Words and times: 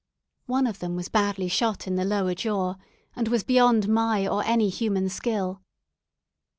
One 0.47 0.65
of 0.65 0.79
them 0.79 0.95
was 0.95 1.09
badly 1.09 1.47
shot 1.47 1.85
in 1.85 1.93
the 1.95 2.03
lower 2.05 2.33
jaw, 2.33 2.73
and 3.15 3.27
was 3.27 3.43
beyond 3.43 3.87
my 3.87 4.27
or 4.27 4.43
any 4.43 4.69
human 4.69 5.09
skill. 5.09 5.61